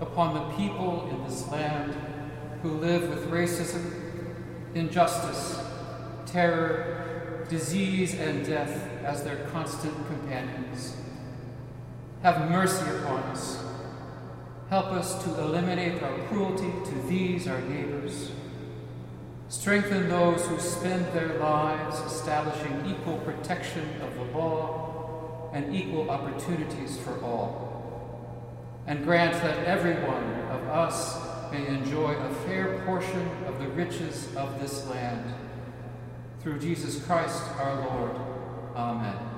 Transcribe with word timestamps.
upon 0.00 0.34
the 0.34 0.56
people 0.56 1.08
in 1.10 1.24
this 1.24 1.48
land 1.48 1.94
who 2.62 2.70
live 2.70 3.08
with 3.08 3.30
racism, 3.30 3.92
injustice, 4.74 5.60
terror, 6.26 7.46
disease, 7.48 8.14
and 8.14 8.44
death 8.44 8.90
as 9.04 9.22
their 9.22 9.36
constant 9.46 9.94
companions. 10.06 10.96
Have 12.22 12.50
mercy 12.50 12.84
upon 12.98 13.20
us. 13.24 13.62
Help 14.68 14.86
us 14.86 15.22
to 15.22 15.40
eliminate 15.40 16.02
our 16.02 16.18
cruelty 16.26 16.72
to 16.84 17.08
these, 17.08 17.46
our 17.46 17.60
neighbors. 17.60 18.32
Strengthen 19.48 20.08
those 20.08 20.44
who 20.46 20.58
spend 20.58 21.06
their 21.12 21.38
lives 21.38 22.00
establishing 22.00 22.84
equal 22.84 23.18
protection 23.18 23.88
of 24.02 24.12
the 24.16 24.24
law 24.36 25.50
and 25.52 25.74
equal 25.74 26.10
opportunities 26.10 26.98
for 26.98 27.22
all. 27.22 27.75
And 28.86 29.04
grant 29.04 29.34
that 29.42 29.66
every 29.66 29.94
one 29.94 30.24
of 30.50 30.68
us 30.68 31.18
may 31.50 31.66
enjoy 31.66 32.12
a 32.12 32.34
fair 32.46 32.80
portion 32.86 33.28
of 33.46 33.58
the 33.58 33.68
riches 33.68 34.34
of 34.36 34.60
this 34.60 34.86
land. 34.88 35.34
Through 36.40 36.60
Jesus 36.60 37.04
Christ 37.04 37.42
our 37.58 37.80
Lord. 37.80 38.16
Amen. 38.76 39.35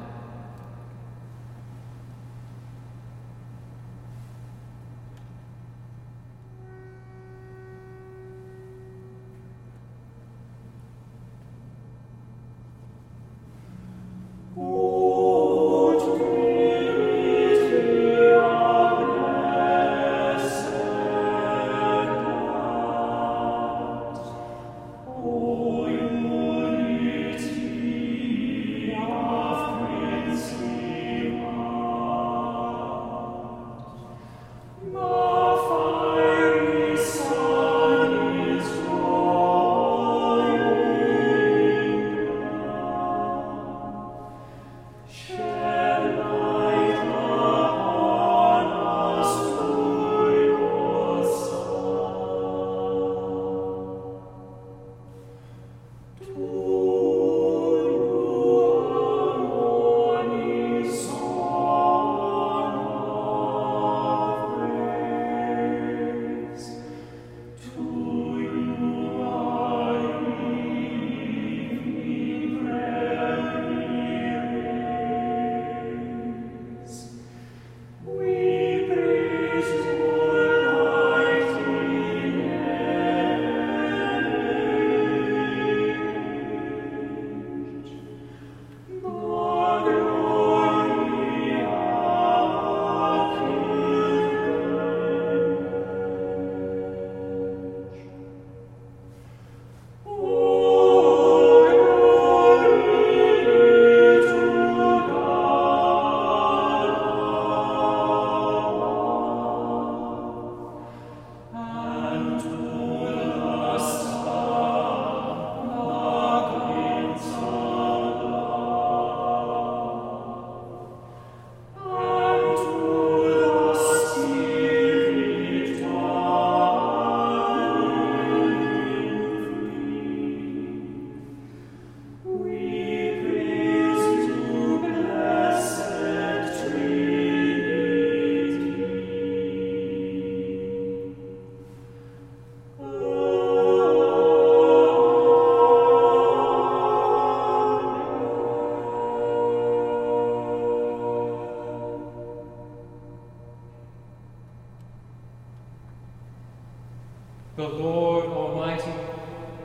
The 157.58 157.68
Lord 157.68 158.26
Almighty 158.26 158.92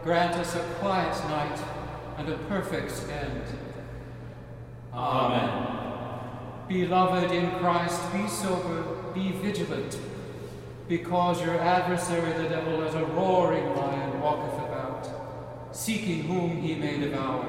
grant 0.02 0.36
us 0.38 0.56
a 0.56 0.64
quiet 0.80 1.16
night 1.30 1.60
and 2.18 2.28
a 2.28 2.38
perfect 2.50 2.92
end. 3.08 3.44
Amen. 4.92 5.68
Beloved 6.68 7.32
in 7.32 7.52
Christ, 7.60 8.02
be 8.12 8.28
sober, 8.28 8.82
be 9.14 9.34
vigilant, 9.34 10.00
because 10.88 11.40
your 11.46 11.60
adversary 11.60 12.34
the 12.34 12.50
devil 12.50 12.84
as 12.84 12.96
a 12.96 13.06
roaring 13.06 13.76
lion 13.76 14.20
walketh 14.20 14.58
about, 14.68 15.08
seeking 15.72 16.24
whom 16.24 16.64
he 16.64 16.74
may 16.74 16.98
devour. 16.98 17.46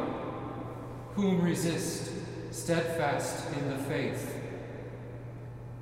Whom 1.14 1.40
resist, 1.40 2.12
steadfast 2.50 3.50
in 3.56 3.70
the 3.70 3.78
faith. 3.78 4.38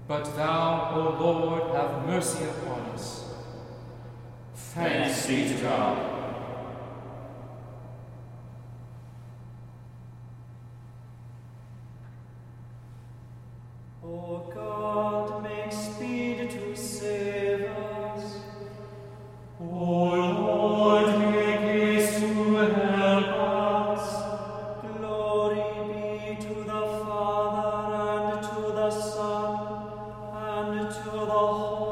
But 0.06 0.36
thou, 0.36 0.92
O 0.94 1.20
Lord, 1.20 1.74
have 1.74 2.06
mercy 2.06 2.44
upon 2.44 2.82
us. 2.90 3.21
Thanks 4.74 5.26
be 5.26 5.46
to 5.48 5.54
God. 5.60 5.98
O 14.02 14.50
God, 14.54 15.42
make 15.42 15.70
speed 15.70 16.50
to 16.52 16.74
save 16.74 17.64
us. 17.64 18.38
O 19.60 19.64
Lord, 19.64 21.18
make 21.18 21.60
haste 21.60 22.20
to 22.20 22.54
help 22.56 23.26
us. 23.26 24.06
Glory 24.96 25.64
be 25.88 26.42
to 26.46 26.54
the 26.64 27.04
Father 27.04 28.36
and 28.36 28.42
to 28.42 28.72
the 28.72 28.90
Son 28.90 30.32
and 30.34 30.90
to 30.90 31.10
the 31.10 31.26
Holy 31.26 31.91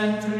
He 0.00 0.39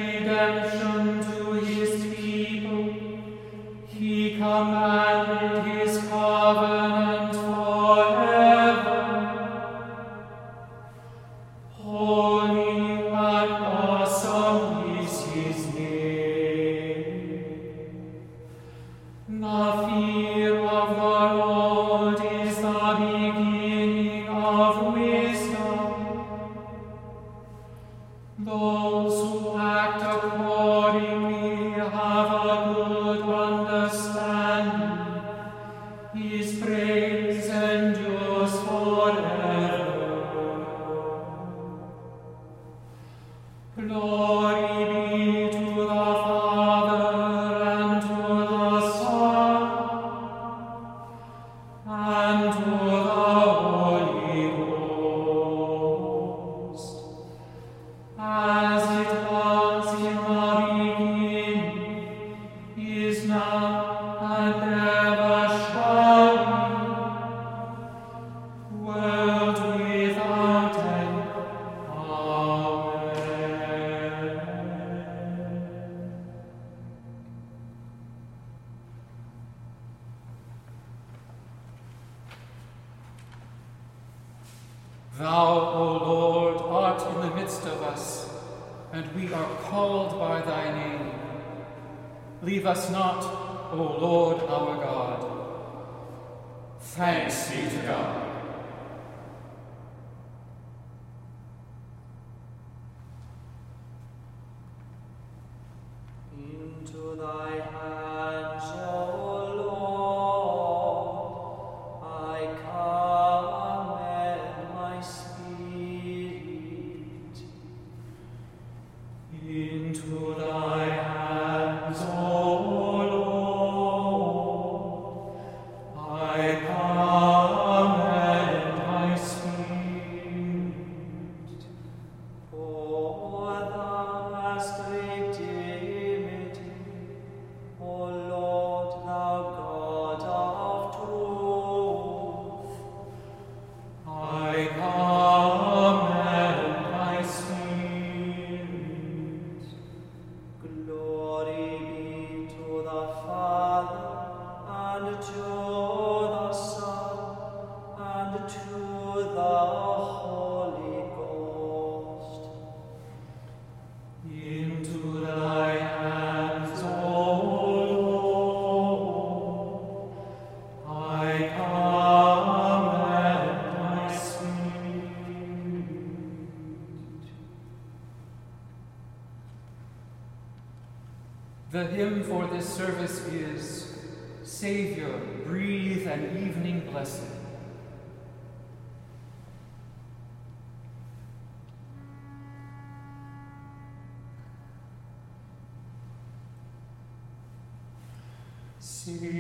prepared 199.19 199.40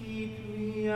before 0.00 0.90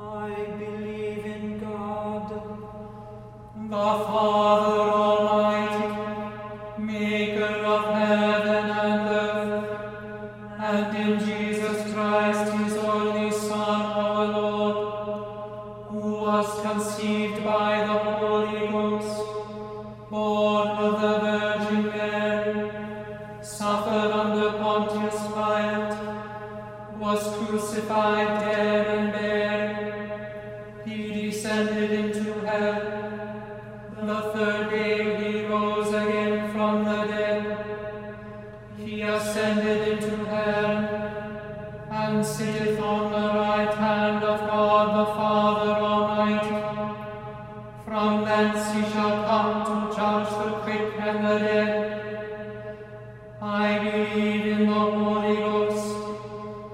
I 0.00 0.30
believe 0.56 1.26
in 1.26 1.58
God, 1.58 2.30
the 2.30 4.04
Father. 4.06 4.47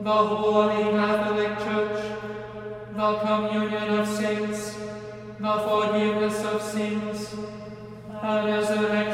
the 0.05 0.12
Holy 0.12 0.83
Catholic 0.90 1.59
Church, 1.61 2.19
the 2.95 3.19
communion 3.21 4.01
of 4.01 4.07
saints, 4.07 4.77
the 5.40 5.55
forgiveness 5.67 6.45
of 6.45 6.61
sins, 6.61 7.31
the 8.21 8.43
resurrection 8.45 9.13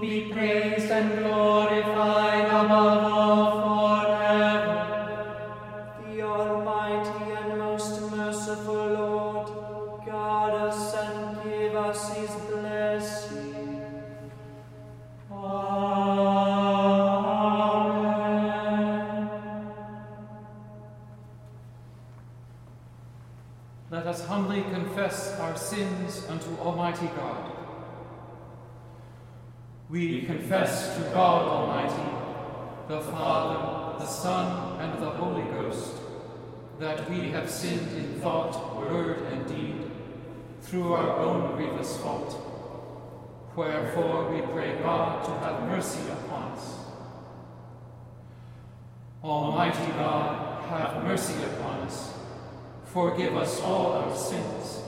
be 0.00 0.32
praised 0.32 0.90
and 0.90 1.18
glorified. 1.18 2.03
confess 30.44 30.94
to 30.94 31.02
God 31.04 31.48
Almighty, 31.48 32.12
the 32.86 33.00
Father, 33.00 33.98
the 33.98 34.06
Son, 34.06 34.78
and 34.78 35.02
the 35.02 35.08
Holy 35.08 35.42
Ghost, 35.54 35.94
that 36.78 37.08
we 37.08 37.30
have 37.30 37.48
sinned 37.48 37.96
in 37.96 38.20
thought, 38.20 38.76
word, 38.76 39.22
and 39.32 39.46
deed, 39.48 39.90
through 40.60 40.92
our 40.92 41.18
own 41.18 41.56
grievous 41.56 41.96
fault. 41.96 42.36
Wherefore 43.56 44.30
we 44.34 44.42
pray 44.42 44.78
God 44.82 45.24
to 45.24 45.30
have 45.46 45.62
mercy 45.62 46.02
upon 46.10 46.52
us. 46.52 46.74
Almighty 49.22 49.92
God, 49.92 50.62
have 50.68 51.04
mercy 51.04 51.42
upon 51.42 51.80
us, 51.86 52.12
forgive 52.84 53.34
us 53.34 53.62
all 53.62 53.92
our 53.92 54.14
sins, 54.14 54.82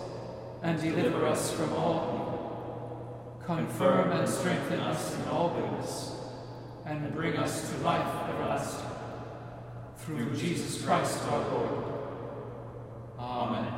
and 0.62 0.78
deliver 0.78 1.24
us 1.24 1.50
from 1.50 1.72
all 1.72 2.12
evil. 2.14 2.25
Confirm 3.46 4.10
and 4.10 4.28
strengthen 4.28 4.80
us 4.80 5.14
in 5.14 5.28
all 5.28 5.50
goodness, 5.50 6.16
and 6.84 7.14
bring 7.14 7.36
us 7.36 7.70
to 7.70 7.78
life 7.78 8.28
everlasting. 8.28 8.90
Through 9.98 10.34
Jesus 10.34 10.84
Christ 10.84 11.22
our 11.30 11.48
Lord. 11.50 11.84
Amen. 13.20 13.72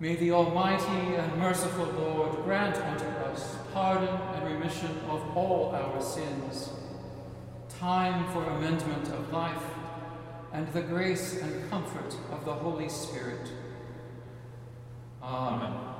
May 0.00 0.16
the 0.16 0.32
Almighty 0.32 1.16
and 1.16 1.36
merciful 1.38 1.84
Lord 1.84 2.44
grant 2.44 2.76
unto 2.76 3.04
us 3.04 3.56
pardon 3.74 4.08
and 4.08 4.54
remission 4.54 4.98
of 5.10 5.36
all 5.36 5.74
our 5.74 6.00
sins, 6.00 6.70
time 7.68 8.32
for 8.32 8.42
amendment 8.44 9.08
of 9.08 9.30
life, 9.32 9.64
and 10.54 10.66
the 10.68 10.80
grace 10.80 11.42
and 11.42 11.70
comfort 11.70 12.16
of 12.30 12.44
the 12.46 12.54
Holy 12.54 12.88
Spirit. 12.88 13.50
Amen. 15.22 15.93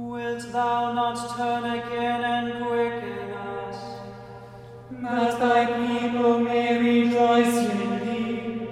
Wilt 0.00 0.52
thou 0.52 0.92
not 0.92 1.36
turn 1.36 1.64
again 1.64 2.22
and 2.22 2.64
quicken 2.64 3.32
us? 3.32 3.48
that 4.90 5.38
thy 5.40 5.66
people 5.66 6.38
may 6.38 6.78
rejoice 6.78 7.56
in 7.56 7.98
thee. 8.04 8.68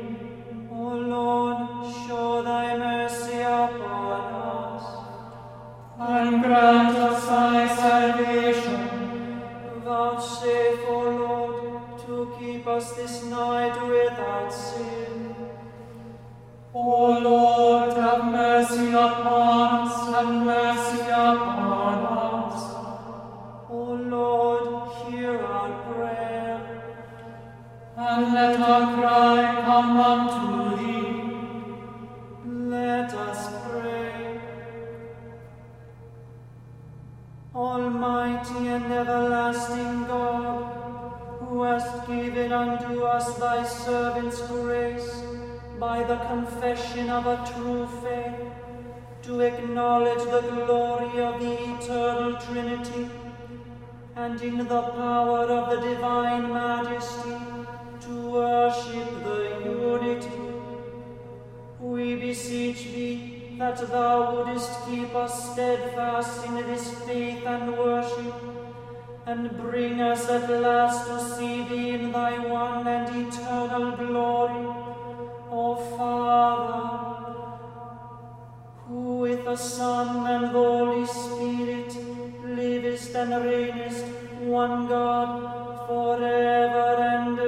O 0.70 0.88
Lord, 1.14 1.58
show 2.06 2.42
thy 2.42 2.76
mercy 2.78 3.40
upon 3.40 4.34
us. 4.34 4.84
and 5.98 6.42
grant 6.44 6.96
us 6.96 7.26
thy 7.26 7.66
salvation. 7.74 8.82
Vouchsafe, 9.84 10.84
O 10.88 11.00
Lord, 11.22 11.98
to 12.06 12.36
keep 12.38 12.66
us 12.68 12.92
this 12.92 13.24
night 13.24 13.76
without 13.88 14.52
sin. 14.52 15.34
O 16.74 17.18
Lord, 17.18 17.92
have 17.94 18.24
mercy 18.26 18.90
upon 18.92 19.88
us, 19.88 20.14
and 20.14 20.46
mercy 20.46 20.75
let 28.46 28.60
our 28.60 28.94
cry 28.94 29.62
come 29.64 29.96
unto 30.12 30.76
thee. 30.76 31.10
Let 32.70 33.12
us 33.12 33.40
pray. 33.64 34.40
Almighty 37.54 38.68
and 38.68 38.92
everlasting 38.92 40.04
God, 40.06 40.62
who 41.40 41.62
hast 41.62 42.06
given 42.06 42.52
unto 42.52 43.02
us 43.02 43.36
thy 43.38 43.64
servants 43.64 44.40
grace 44.42 45.10
by 45.80 46.04
the 46.04 46.18
confession 46.30 47.10
of 47.10 47.26
a 47.26 47.38
true 47.52 47.86
faith, 48.02 48.40
to 49.22 49.40
acknowledge 49.40 50.24
the 50.36 50.42
glory 50.52 51.20
of 51.20 51.40
the 51.40 51.54
eternal 51.74 52.40
Trinity, 52.46 53.10
and 54.14 54.40
in 54.40 54.58
the 54.58 54.82
power 54.82 55.46
of 55.58 55.64
the 55.70 55.80
divine 55.88 56.52
majesty, 56.52 57.55
that 63.58 63.90
thou 63.90 64.34
wouldest 64.34 64.70
keep 64.86 65.14
us 65.14 65.52
steadfast 65.52 66.46
in 66.46 66.54
this 66.54 66.90
faith 67.06 67.44
and 67.46 67.76
worship, 67.76 68.34
and 69.26 69.50
bring 69.58 70.00
us 70.00 70.28
at 70.28 70.48
last 70.60 71.08
to 71.08 71.18
see 71.34 71.64
thee 71.68 71.90
in 71.90 72.12
thy 72.12 72.38
one 72.38 72.86
and 72.86 73.08
eternal 73.26 73.96
glory, 73.96 74.66
O 75.50 75.74
Father, 75.96 76.84
who 78.84 79.18
with 79.18 79.44
the 79.44 79.56
Son 79.56 80.26
and 80.34 80.54
the 80.54 80.58
Holy 80.58 81.06
Spirit 81.06 81.90
livest 82.44 83.14
and 83.14 83.32
reignest 83.32 84.06
one 84.40 84.86
God 84.86 85.28
forever 85.88 86.88
and 87.12 87.38
ever. 87.38 87.45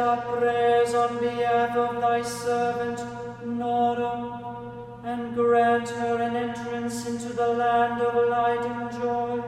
Our 0.00 0.20
prayers 0.36 0.94
on 0.94 1.18
behalf 1.20 1.76
of 1.76 2.00
thy 2.00 2.22
servant 2.22 2.98
Nora, 3.46 4.14
and 5.04 5.34
grant 5.34 5.88
her 5.88 6.16
an 6.22 6.36
entrance 6.36 7.06
into 7.06 7.32
the 7.32 7.48
land 7.48 8.00
of 8.02 8.28
light 8.28 8.64
and 8.72 8.90
joy, 9.00 9.42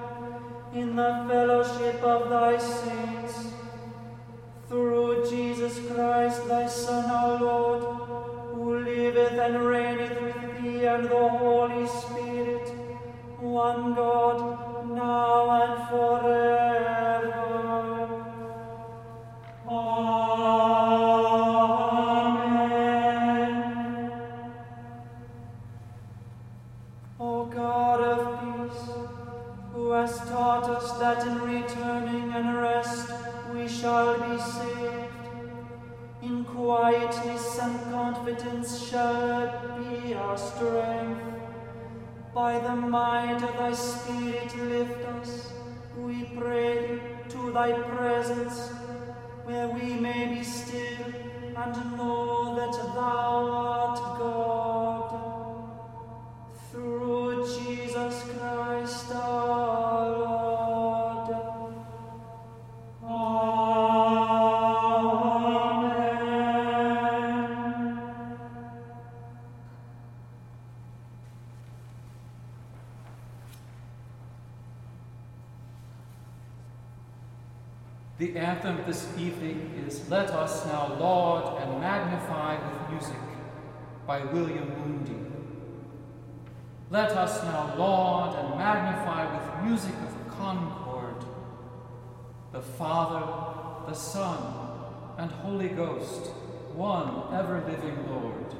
in 0.74 0.96
the 0.96 1.24
fellowship 1.28 2.02
of 2.02 2.28
thy 2.30 2.58
saints. 2.58 3.52
Through 4.68 5.28
Jesus 5.28 5.78
Christ, 5.90 6.46
thy 6.48 6.66
Son, 6.66 7.10
our 7.10 7.40
Lord, 7.40 7.82
who 8.54 8.78
liveth 8.78 9.38
and 9.38 9.66
reigneth 9.66 10.20
with 10.22 10.62
thee 10.62 10.86
and 10.86 11.04
the 11.04 11.28
Holy 11.28 11.86
Spirit, 11.86 12.68
one 13.40 13.94
God, 13.94 14.38
now 14.96 15.50
and 15.62 15.88
forever. 15.88 16.31
Confidence 38.32 38.88
shall 38.88 39.78
be 39.78 40.14
our 40.14 40.38
strength. 40.38 41.20
By 42.34 42.58
the 42.58 42.74
might 42.74 43.42
of 43.42 43.52
thy 43.58 43.72
Spirit 43.72 44.56
lift 44.56 45.04
us, 45.06 45.52
we 45.98 46.24
pray 46.36 47.00
to 47.28 47.52
thy 47.52 47.72
presence, 47.72 48.70
where 49.44 49.68
we 49.68 49.94
may 49.94 50.34
be 50.34 50.42
still 50.42 51.12
and 51.56 51.96
know 51.96 52.56
that 52.56 52.72
thou 52.94 53.50
art 53.50 53.98
God. 54.18 54.91
The 78.22 78.38
anthem 78.38 78.78
this 78.86 79.08
evening 79.18 79.82
is 79.84 80.08
Let 80.08 80.30
Us 80.30 80.64
Now 80.66 80.94
Laud 80.94 81.60
and 81.60 81.80
Magnify 81.80 82.54
with 82.54 82.90
Music 82.92 83.18
by 84.06 84.24
William 84.26 84.68
Mundy. 84.78 85.16
Let 86.88 87.10
us 87.10 87.42
now 87.42 87.74
laud 87.76 88.36
and 88.38 88.56
magnify 88.56 89.24
with 89.34 89.64
music 89.68 89.94
of 90.06 90.28
concord 90.38 91.16
the 92.52 92.62
Father, 92.62 93.90
the 93.90 93.92
Son, 93.92 94.38
and 95.18 95.28
Holy 95.28 95.70
Ghost, 95.70 96.28
one 96.76 97.24
ever 97.34 97.60
living 97.68 98.08
Lord, 98.08 98.54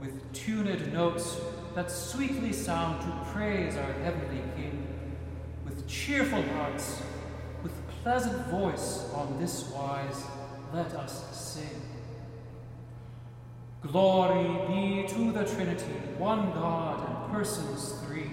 with 0.00 0.32
tuned 0.32 0.90
notes 0.94 1.36
that 1.74 1.90
sweetly 1.90 2.54
sound 2.54 3.02
to 3.02 3.30
praise 3.32 3.76
our 3.76 3.92
heavenly 3.92 4.42
King, 4.56 4.86
with 5.66 5.86
cheerful 5.86 6.40
hearts, 6.54 7.02
pleasant 8.02 8.46
voice 8.48 9.08
on 9.14 9.38
this 9.38 9.70
wise, 9.70 10.24
let 10.74 10.92
us 10.94 11.24
sing. 11.36 11.80
Glory 13.82 14.66
be 14.66 15.08
to 15.08 15.32
the 15.32 15.44
Trinity, 15.44 15.92
one 16.18 16.50
God 16.52 17.08
and 17.08 17.32
persons 17.32 18.00
three, 18.04 18.30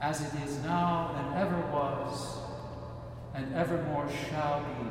as 0.00 0.20
it 0.20 0.32
is 0.46 0.58
now 0.64 1.14
and 1.16 1.38
ever 1.38 1.60
was, 1.72 2.38
and 3.34 3.54
evermore 3.54 4.08
shall 4.30 4.60
be. 4.60 4.90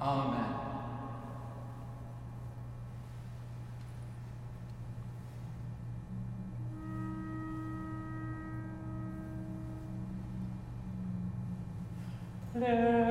Amen. 0.00 0.65
We 12.58 13.05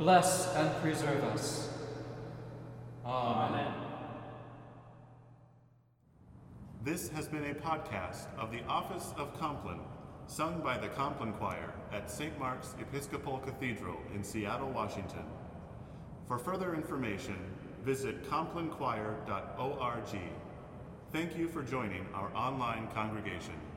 bless 0.00 0.52
and 0.54 0.74
preserve 0.80 1.22
us. 1.24 1.68
Amen. 3.04 3.70
This 6.82 7.10
has 7.10 7.28
been 7.28 7.44
a 7.44 7.54
podcast 7.54 8.34
of 8.38 8.50
the 8.50 8.62
Office 8.66 9.12
of 9.18 9.38
Compline, 9.38 9.82
sung 10.26 10.62
by 10.62 10.78
the 10.78 10.88
Compline 10.88 11.34
Choir 11.34 11.74
at 11.92 12.10
St. 12.10 12.36
Mark's 12.38 12.74
Episcopal 12.80 13.40
Cathedral 13.40 13.98
in 14.14 14.24
Seattle, 14.24 14.70
Washington. 14.70 15.24
For 16.26 16.38
further 16.38 16.74
information, 16.74 17.36
visit 17.84 18.24
complinechoir.org. 18.30 20.18
Thank 21.12 21.36
you 21.36 21.46
for 21.46 21.62
joining 21.62 22.06
our 22.14 22.34
online 22.34 22.88
congregation. 22.94 23.69